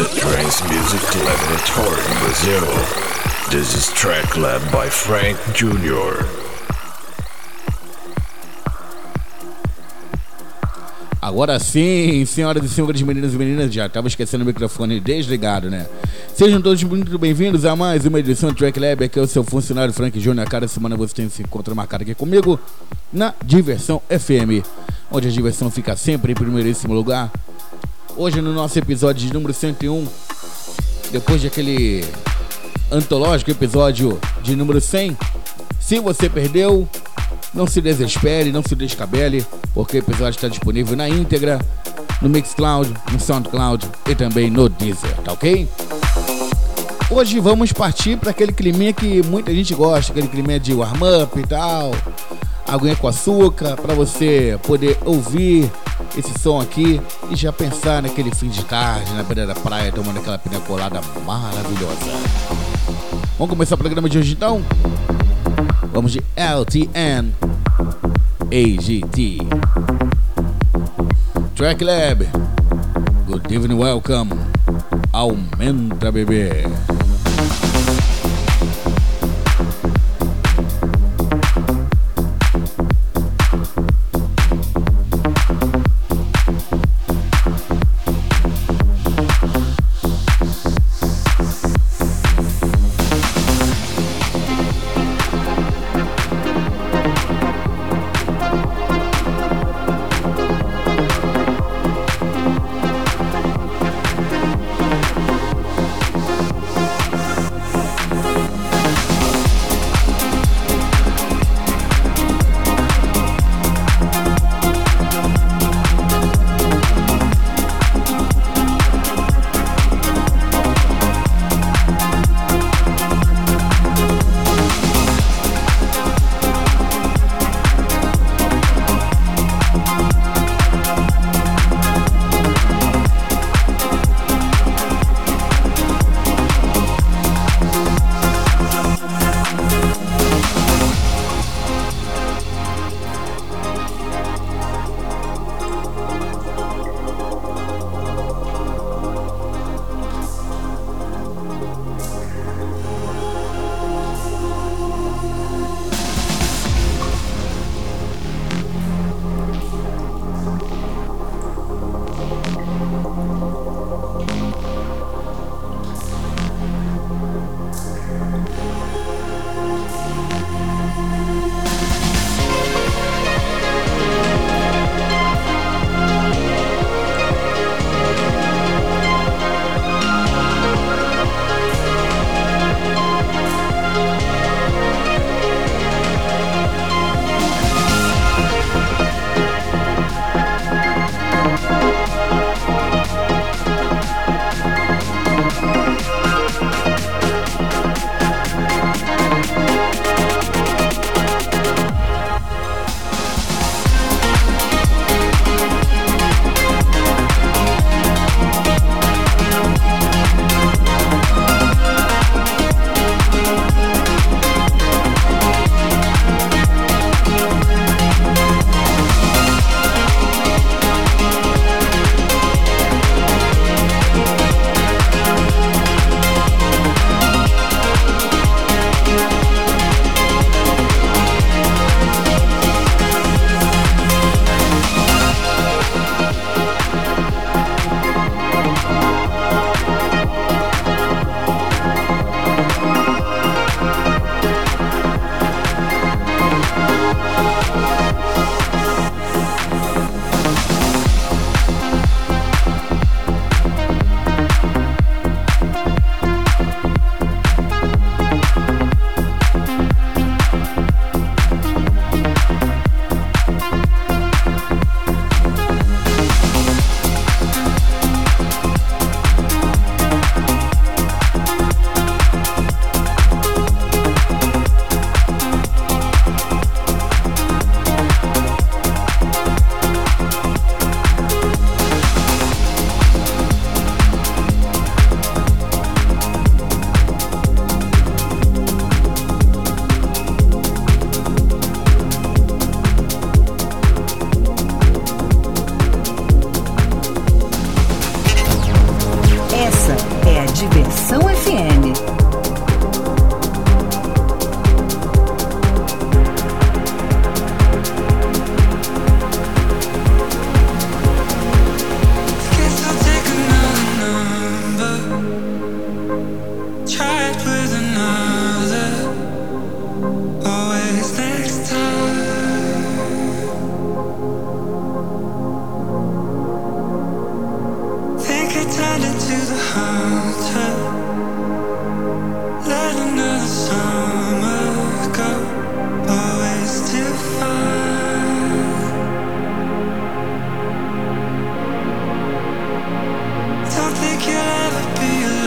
the 0.00 0.08
Trance 0.18 0.62
Music 0.64 1.02
Laboratory 1.26 2.00
in 2.10 2.18
Brazil. 2.20 2.64
This 3.50 3.74
is 3.74 3.88
Track 3.92 4.34
Lab 4.38 4.62
by 4.72 4.88
Frank 4.88 5.36
Jr. 5.52 6.24
Agora 11.20 11.58
sim, 11.58 12.24
senhoras 12.24 12.64
e 12.64 12.68
senhores, 12.70 13.02
meninas 13.02 13.34
e 13.34 13.36
meninas, 13.36 13.74
já 13.74 13.84
estava 13.84 14.08
esquecendo 14.08 14.42
o 14.42 14.46
microfone 14.46 15.00
desligado, 15.00 15.68
né? 15.68 15.86
Sejam 16.34 16.62
todos 16.62 16.82
muito 16.82 17.18
bem-vindos 17.18 17.66
a 17.66 17.76
mais 17.76 18.06
uma 18.06 18.20
edição 18.20 18.48
do 18.48 18.56
Track 18.56 18.80
Lab. 18.80 19.04
Aqui 19.04 19.18
é 19.18 19.22
o 19.22 19.26
seu 19.26 19.44
funcionário 19.44 19.92
Frank 19.92 20.18
Júnior. 20.18 20.48
Cada 20.48 20.66
semana 20.66 20.96
você 20.96 21.14
tem 21.14 21.26
esse 21.26 21.42
encontro 21.42 21.76
marcado 21.76 22.04
aqui 22.04 22.14
comigo 22.14 22.58
na 23.12 23.34
Diversão 23.44 24.00
FM, 24.08 24.64
onde 25.10 25.28
a 25.28 25.30
diversão 25.30 25.70
fica 25.70 25.94
sempre 25.94 26.32
em 26.32 26.34
primeiríssimo 26.34 26.94
lugar. 26.94 27.30
Hoje, 28.16 28.40
no 28.40 28.52
nosso 28.52 28.78
episódio 28.78 29.26
de 29.26 29.32
número 29.32 29.54
101, 29.54 30.06
depois 31.10 31.42
daquele 31.42 32.04
antológico 32.90 33.50
episódio 33.50 34.18
de 34.42 34.54
número 34.56 34.80
100, 34.80 35.16
se 35.78 35.98
você 36.00 36.28
perdeu, 36.28 36.88
não 37.54 37.66
se 37.66 37.80
desespere, 37.80 38.52
não 38.52 38.62
se 38.62 38.74
descabele, 38.74 39.46
porque 39.72 39.96
o 39.96 40.00
episódio 40.00 40.36
está 40.36 40.48
disponível 40.48 40.96
na 40.96 41.08
íntegra 41.08 41.58
no 42.20 42.28
Mixcloud, 42.28 42.92
no 43.12 43.20
Soundcloud 43.20 43.88
e 44.08 44.14
também 44.14 44.50
no 44.50 44.68
Deezer, 44.68 45.14
tá 45.24 45.32
ok? 45.32 45.68
Hoje 47.10 47.40
vamos 47.40 47.72
partir 47.72 48.16
para 48.18 48.30
aquele 48.30 48.52
clima 48.52 48.92
que 48.92 49.22
muita 49.22 49.52
gente 49.54 49.74
gosta, 49.74 50.12
aquele 50.12 50.28
clima 50.28 50.60
de 50.60 50.74
warm-up 50.74 51.38
e 51.38 51.46
tal, 51.46 51.92
aguinha 52.66 52.94
com 52.94 53.08
açúcar, 53.08 53.76
para 53.76 53.94
você 53.94 54.58
poder 54.62 54.98
ouvir 55.04 55.70
esse 56.16 56.38
som 56.38 56.60
aqui 56.60 57.00
e 57.30 57.36
já 57.36 57.52
pensar 57.52 58.02
naquele 58.02 58.34
fim 58.34 58.48
de 58.48 58.64
tarde 58.64 59.12
na 59.12 59.22
beira 59.22 59.46
da 59.46 59.54
praia 59.54 59.92
tomando 59.92 60.18
aquela 60.18 60.38
pina 60.38 60.60
colada 60.60 61.00
maravilhosa. 61.24 62.10
Vamos 63.38 63.50
começar 63.50 63.74
o 63.74 63.78
programa 63.78 64.08
de 64.08 64.18
hoje 64.18 64.32
então? 64.32 64.62
Vamos 65.92 66.12
de 66.12 66.22
LTN 66.36 67.32
AGT 68.50 69.38
Track 71.54 71.84
Lab 71.84 72.28
Good 73.26 73.54
evening, 73.54 73.78
welcome 73.78 74.30
Aumenta 75.12 76.12
bebê 76.12 76.64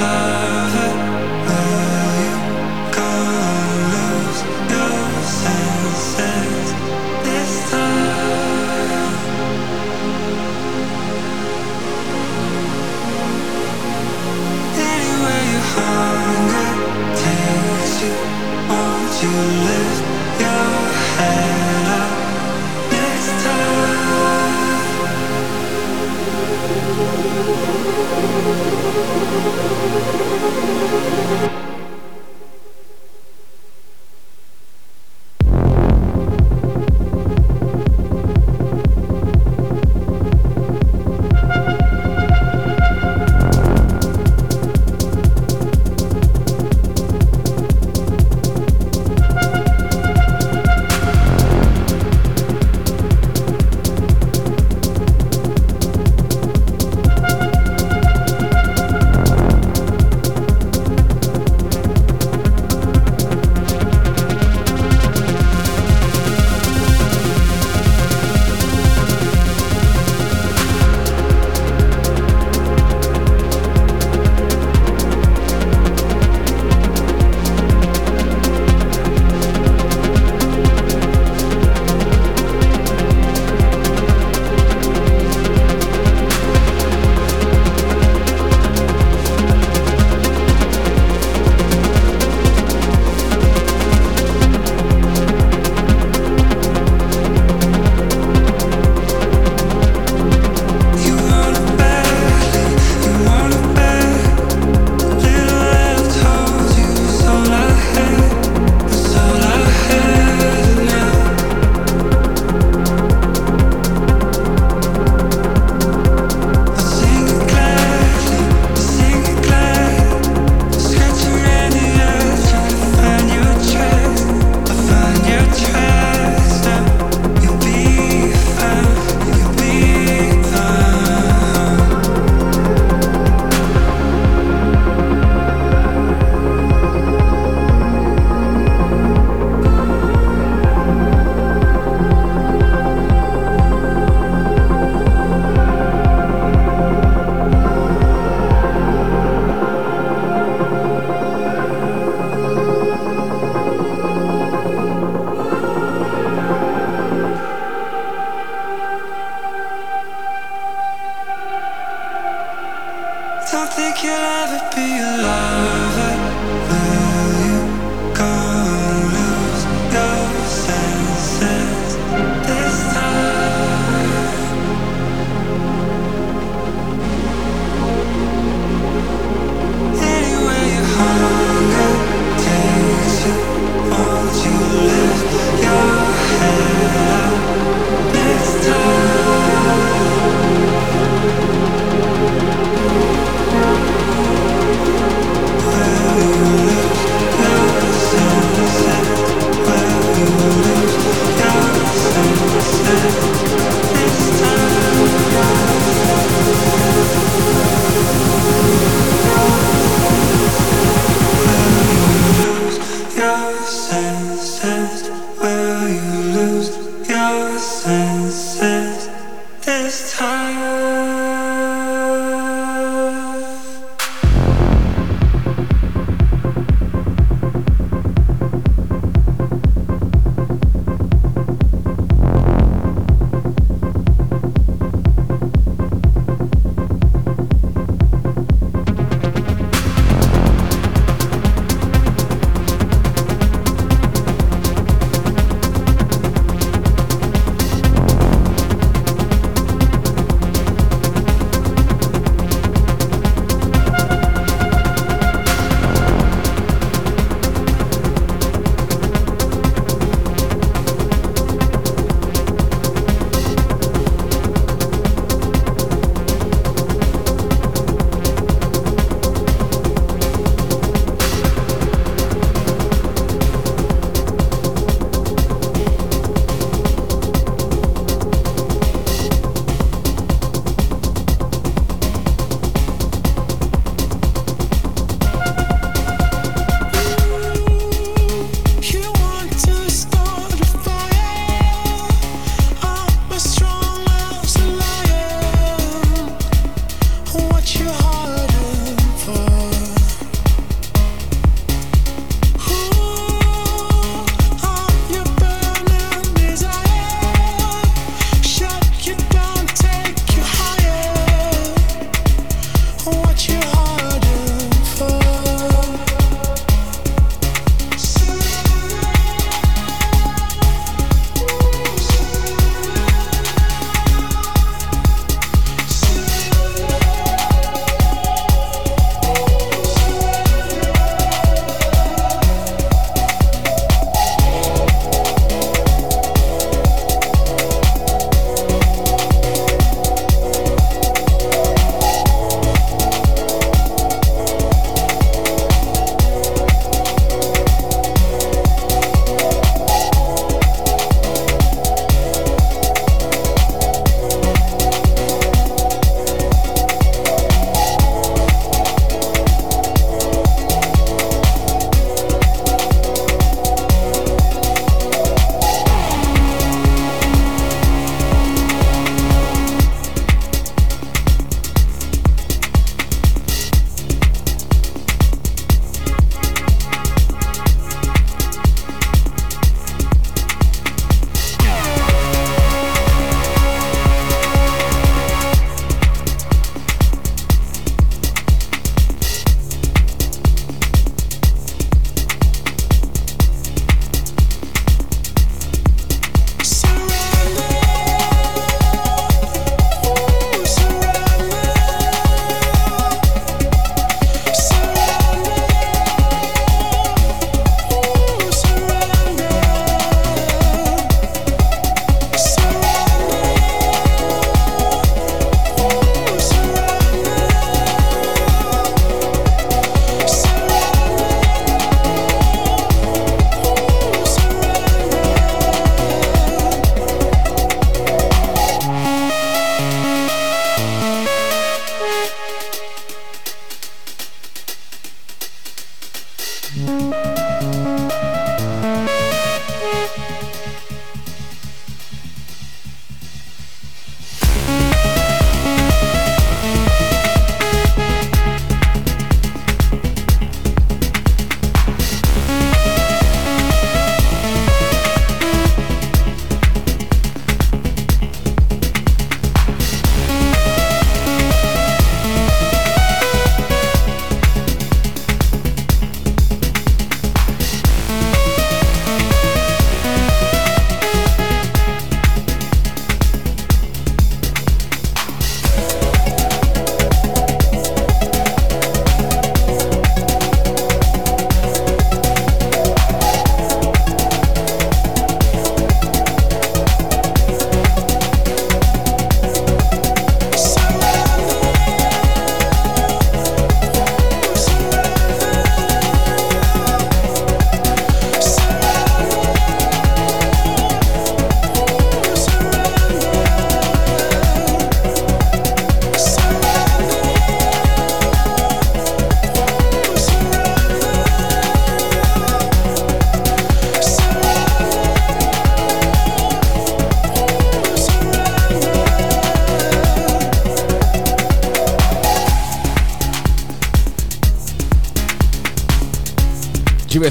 love. 0.03 0.52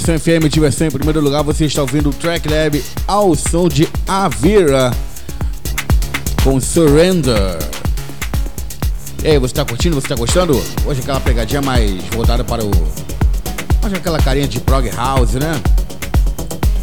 Diversão 0.03 0.19
FM, 0.19 0.49
diversão 0.49 0.87
em 0.89 0.91
primeiro 0.91 1.21
lugar. 1.21 1.45
Você 1.45 1.65
está 1.65 1.81
ouvindo 1.81 2.11
o 2.11 2.13
Track 2.13 2.49
Lab 2.49 2.85
ao 3.07 3.37
som 3.37 3.69
de 3.69 3.89
Avira 4.09 4.91
com 6.43 6.61
Surrender. 6.61 7.57
E 9.23 9.29
aí, 9.29 9.39
você 9.39 9.53
está 9.53 9.65
curtindo? 9.65 9.95
Você 9.95 10.07
está 10.07 10.17
gostando? 10.17 10.61
Hoje 10.85 11.03
aquela 11.03 11.21
pegadinha 11.21 11.63
mais 11.63 12.03
voltada 12.17 12.43
para 12.43 12.65
o. 12.65 12.71
Hoje 13.85 13.95
aquela 13.95 14.19
carinha 14.19 14.49
de 14.49 14.59
prog 14.59 14.91
house, 14.91 15.35
né? 15.35 15.53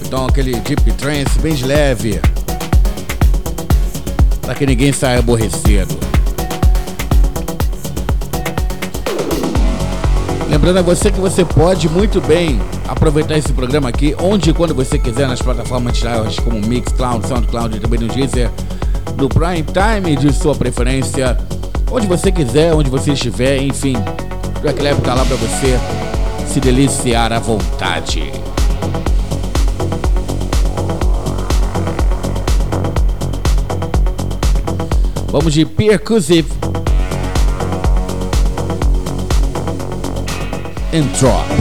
Então 0.06 0.26
aquele 0.26 0.58
deep 0.62 0.90
trance 0.94 1.38
bem 1.40 1.56
de 1.56 1.66
leve. 1.66 2.22
Para 4.42 4.56
que 4.56 4.66
ninguém 4.66 4.94
saia 4.94 5.20
aborrecido. 5.20 5.94
Lembrando 10.50 10.80
a 10.80 10.82
você 10.82 11.12
que 11.12 11.20
você 11.20 11.44
pode 11.44 11.90
muito 11.90 12.22
bem 12.22 12.62
aproveitar 12.90 13.38
esse 13.38 13.54
programa 13.54 13.90
aqui, 13.90 14.16
onde 14.20 14.50
e 14.50 14.54
quando 14.54 14.74
você 14.74 14.98
quiser, 14.98 15.28
nas 15.28 15.42
plataformas 15.42 15.98
de 15.98 16.08
iOS 16.08 16.40
como 16.40 16.60
Mixcloud, 16.60 17.28
Soundcloud 17.28 17.78
e 17.78 17.80
também 17.80 18.00
no 18.00 18.08
Deezer, 18.08 18.50
no 19.16 19.30
Prime 19.30 19.64
Time 19.64 20.16
de 20.16 20.34
sua 20.34 20.56
preferência, 20.56 21.38
onde 21.92 22.08
você 22.08 22.32
quiser, 22.32 22.74
onde 22.74 22.90
você 22.90 23.14
estiver, 23.14 23.62
enfim, 23.62 23.96
o 23.96 24.84
Lab 24.84 25.02
tá 25.02 25.14
lá 25.14 25.24
para 25.24 25.36
você 25.36 25.80
se 26.48 26.60
deliciar 26.60 27.32
à 27.32 27.40
vontade. 27.40 28.32
Vamos 35.32 35.54
de 35.54 35.64
Percussive 35.64 36.50
and 40.92 41.06
Drop. 41.20 41.59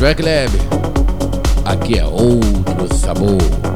Track 0.00 0.22
Lab. 0.22 0.50
Aqui 1.66 1.98
é 1.98 2.04
outro 2.06 2.96
sabor. 2.96 3.69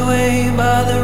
away 0.00 0.50
by 0.56 0.84
the 0.84 0.99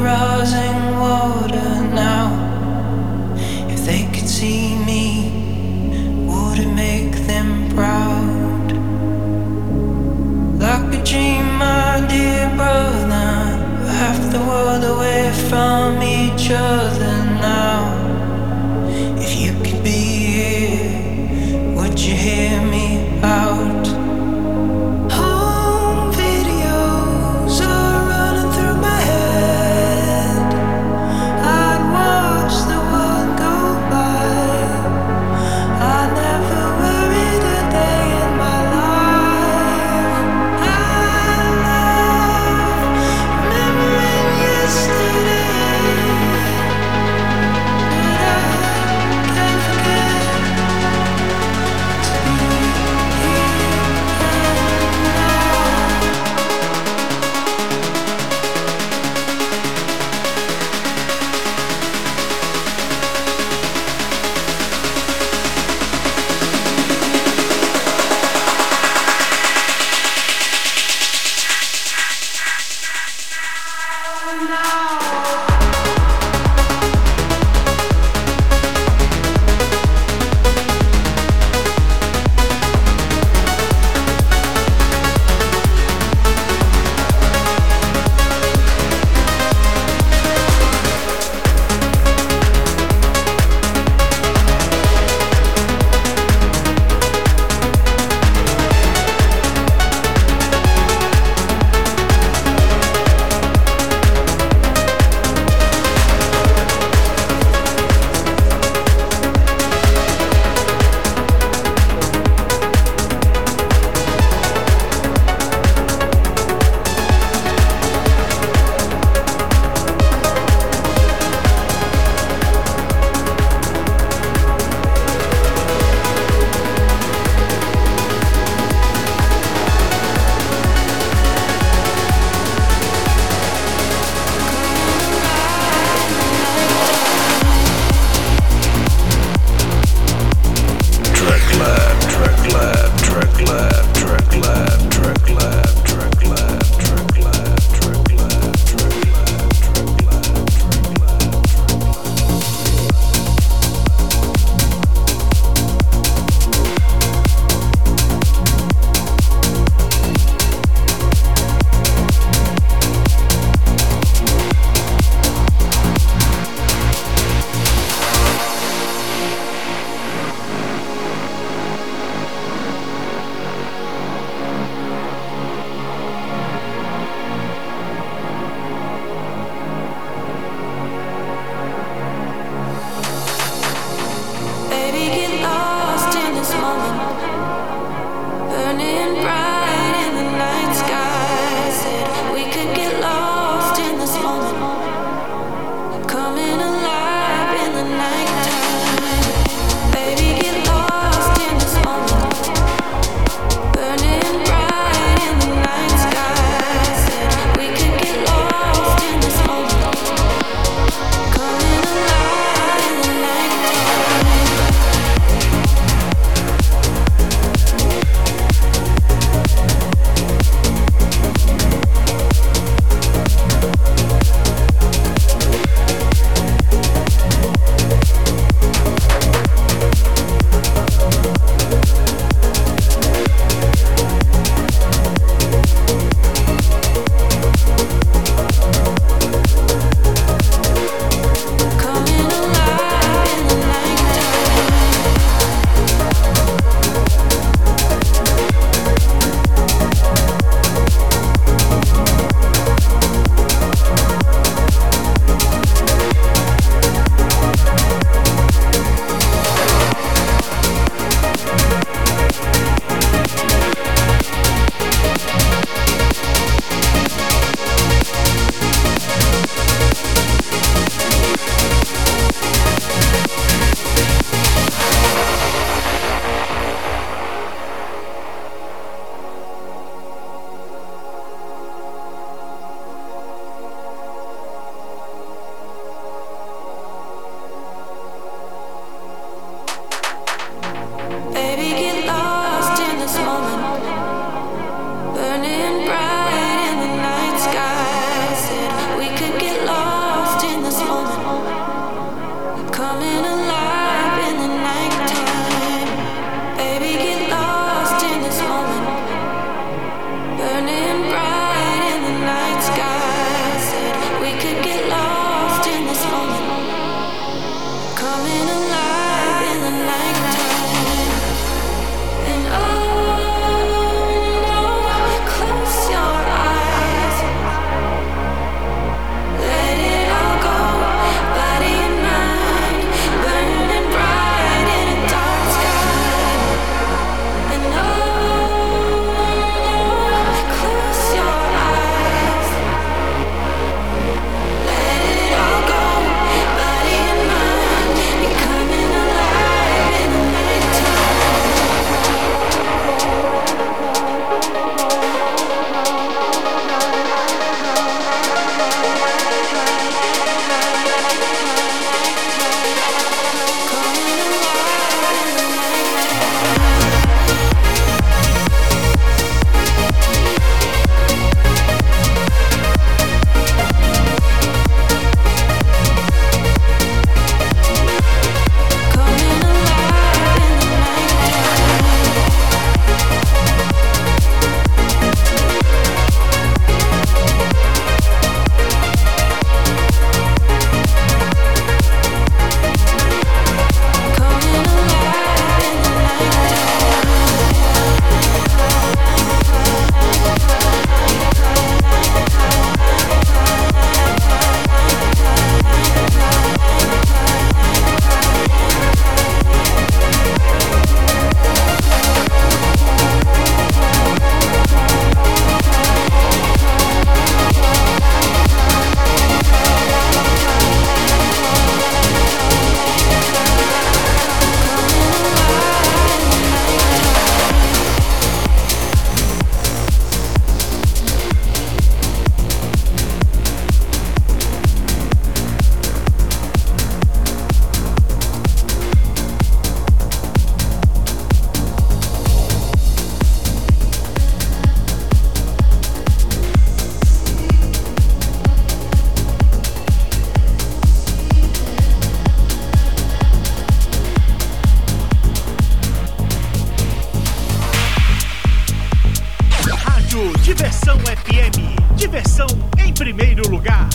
Diversão 460.56 460.98
FM. 461.00 461.96
Diversão 461.96 462.46
em 462.82 462.90
primeiro 462.90 463.46
lugar. 463.46 463.86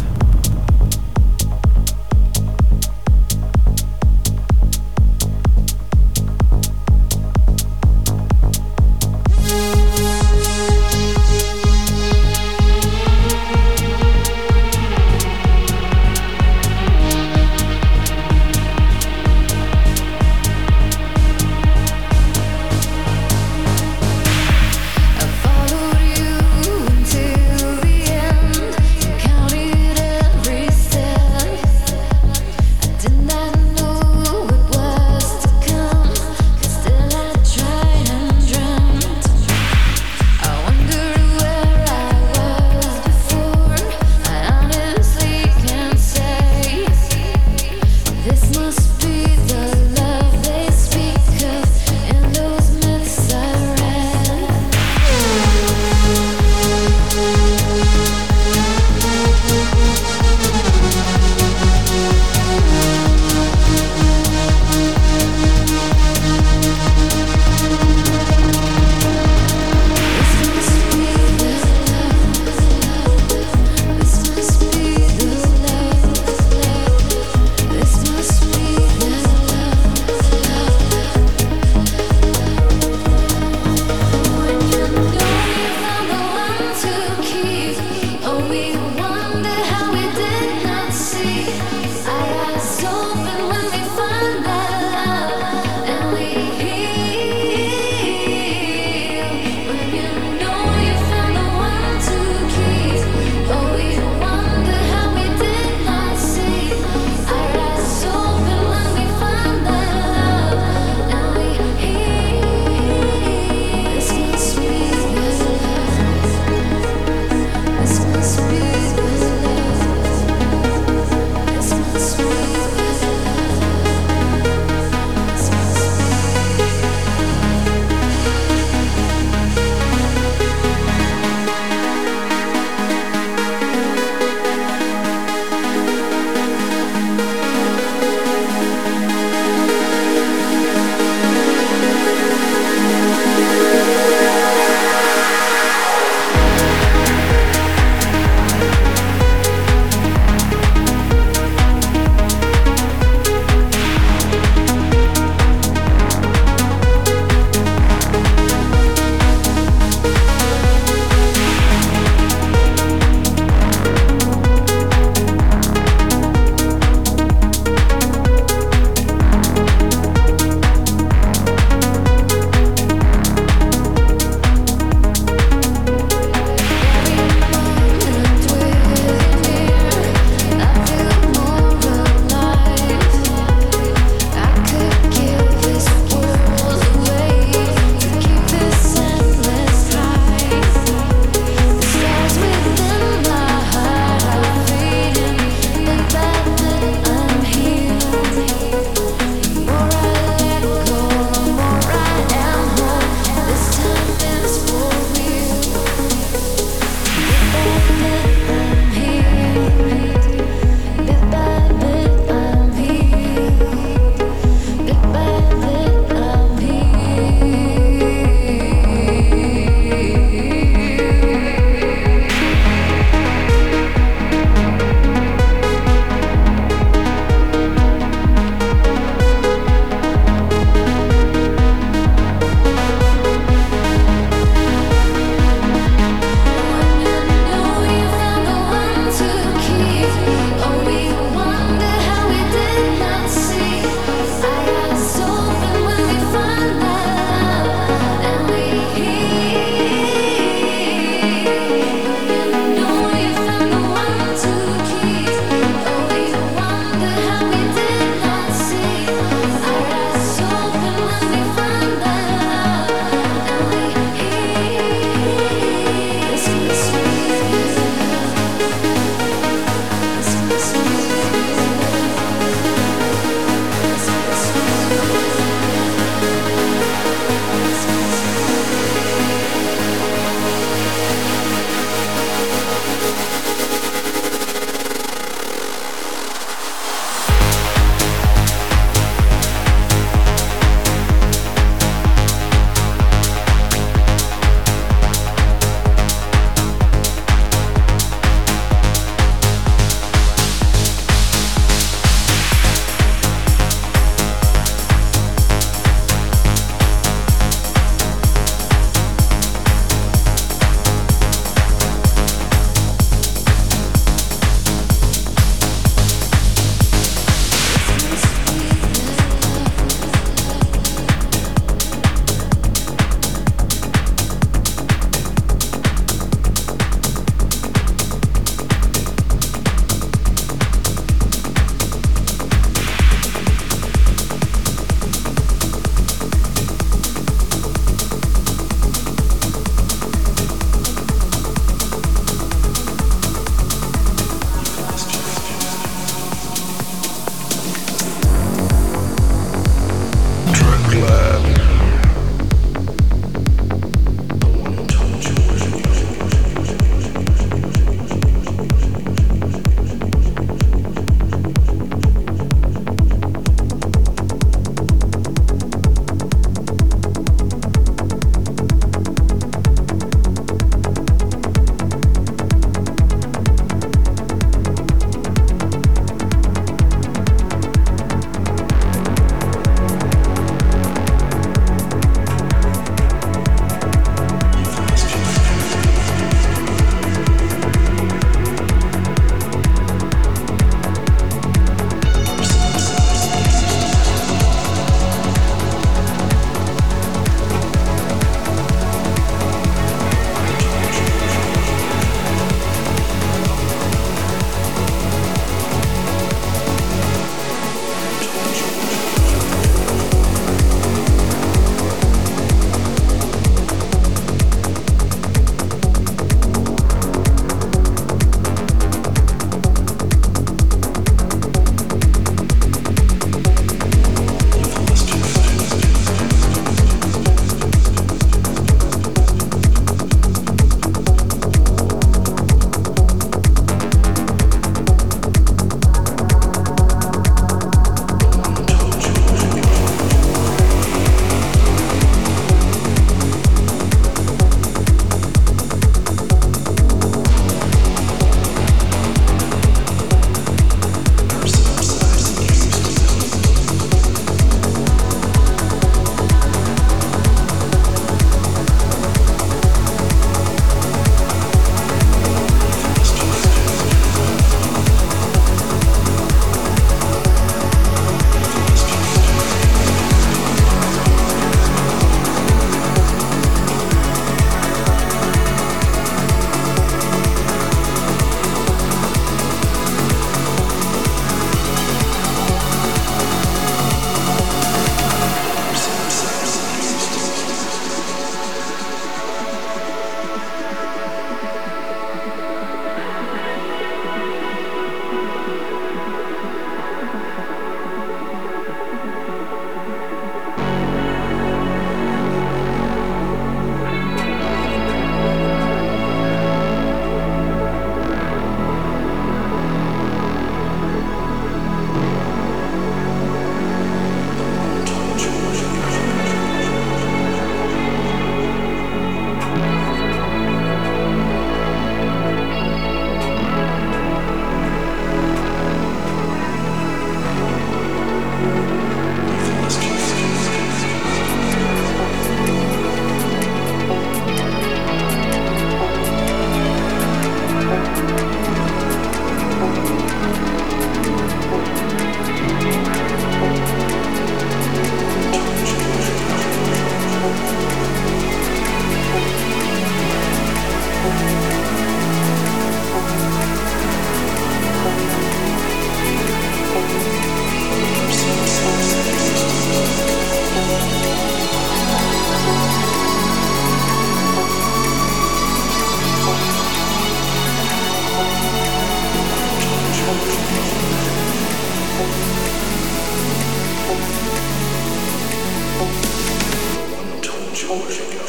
Georgia. 577.53 578.20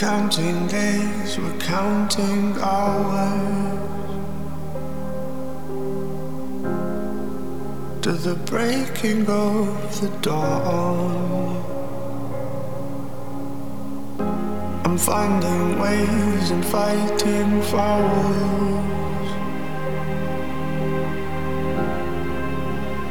Counting 0.00 0.66
days, 0.68 1.38
we're 1.38 1.58
counting 1.58 2.56
hours 2.62 3.78
to 8.00 8.12
the 8.12 8.34
breaking 8.46 9.28
of 9.28 10.00
the 10.00 10.08
dawn. 10.22 11.54
I'm 14.86 14.96
finding 14.96 15.78
ways 15.78 16.50
and 16.50 16.64
fighting 16.64 17.60
fouls 17.64 19.28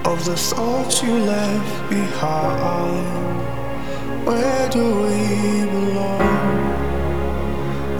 of 0.07 0.25
the 0.25 0.35
thoughts 0.35 1.03
you 1.03 1.13
left 1.19 1.89
behind. 1.91 3.45
Where 4.25 4.69
do 4.69 4.83
we 5.03 5.65
belong? 5.69 6.68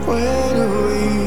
where 0.10 0.54
do 0.56 0.66
we 0.88 1.00
go? 1.14 1.19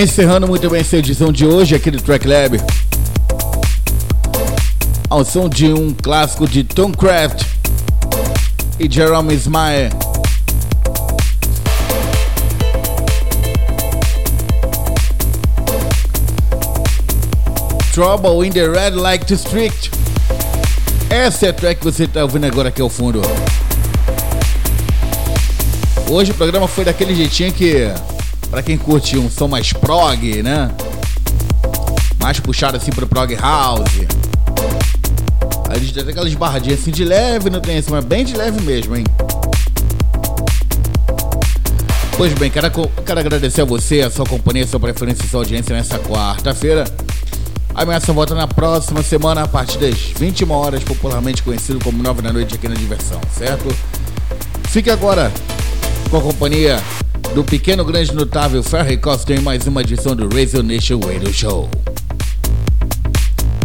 Encerrando 0.00 0.48
muito 0.48 0.70
bem 0.70 0.80
essa 0.80 0.96
edição 0.96 1.30
de 1.30 1.44
hoje 1.44 1.74
aqui 1.74 1.90
do 1.90 2.00
Track 2.00 2.26
Lab. 2.26 2.58
Ao 5.10 5.22
som 5.26 5.46
de 5.46 5.70
um 5.70 5.92
clássico 5.92 6.48
de 6.48 6.64
Tom 6.64 6.90
Craft 6.90 7.42
e 8.78 8.90
Jerome 8.90 9.34
Ismael. 9.34 9.90
Trouble 17.92 18.46
in 18.46 18.52
the 18.52 18.66
Red 18.66 18.92
Light 18.92 19.26
District. 19.26 19.90
Essa 21.10 21.44
é 21.44 21.48
a 21.50 21.52
track 21.52 21.80
que 21.80 21.84
você 21.84 22.04
está 22.04 22.22
ouvindo 22.22 22.46
agora 22.46 22.70
aqui 22.70 22.80
ao 22.80 22.88
fundo. 22.88 23.20
Hoje 26.08 26.30
o 26.30 26.34
programa 26.34 26.66
foi 26.66 26.86
daquele 26.86 27.14
jeitinho 27.14 27.52
que, 27.52 27.92
para 28.50 28.62
quem 28.62 28.76
curte 28.76 29.16
um 29.16 29.30
som 29.30 29.46
mais 29.46 29.72
prog, 29.72 30.42
né? 30.42 30.70
Mais 32.18 32.40
puxado 32.40 32.76
assim 32.76 32.90
pro 32.90 33.06
prog 33.06 33.34
house. 33.36 34.06
A 35.68 35.78
gente 35.78 35.94
tem 35.94 36.02
aquelas 36.02 36.34
barradinhas 36.34 36.80
assim 36.80 36.90
de 36.90 37.04
leve, 37.04 37.48
não 37.48 37.60
tem 37.60 37.78
assim, 37.78 37.92
mas 37.92 38.04
bem 38.04 38.24
de 38.24 38.36
leve 38.36 38.60
mesmo, 38.62 38.96
hein? 38.96 39.04
Pois 42.16 42.34
bem, 42.34 42.50
quero, 42.50 42.68
quero 43.06 43.20
agradecer 43.20 43.62
a 43.62 43.64
você, 43.64 44.02
a 44.02 44.10
sua 44.10 44.26
companhia, 44.26 44.64
a 44.64 44.66
sua 44.66 44.80
preferência 44.80 45.24
e 45.24 45.28
sua 45.28 45.40
audiência 45.40 45.74
nessa 45.74 45.98
quarta-feira. 46.00 46.84
A 47.72 47.82
ameaça 47.82 48.12
volta 48.12 48.34
na 48.34 48.48
próxima 48.48 49.00
semana 49.02 49.44
a 49.44 49.48
partir 49.48 49.78
das 49.78 49.94
21 50.18 50.50
horas, 50.50 50.82
popularmente 50.82 51.42
conhecido 51.42 51.78
como 51.82 52.02
9 52.02 52.20
da 52.20 52.32
noite 52.32 52.56
aqui 52.56 52.68
na 52.68 52.74
Diversão, 52.74 53.20
certo? 53.38 53.74
Fique 54.64 54.90
agora 54.90 55.32
com 56.10 56.18
a 56.18 56.20
companhia 56.20 56.82
do 57.34 57.44
pequeno, 57.44 57.84
grande, 57.84 58.12
notável 58.14 58.62
Ferry 58.62 58.96
Costa 58.96 59.32
em 59.32 59.40
mais 59.40 59.66
uma 59.66 59.82
edição 59.82 60.16
do 60.16 60.28
Radio 60.28 60.62
Nation 60.62 60.98
Radio 61.00 61.32
Show. 61.32 61.70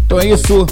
Então 0.05 0.19
é 0.19 0.27
isso. 0.27 0.65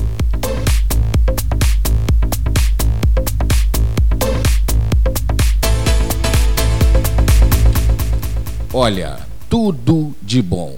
Olha, 8.72 9.20
tudo 9.50 10.16
de 10.22 10.42
bom. 10.42 10.78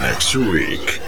Next 0.00 0.36
week. 0.36 1.03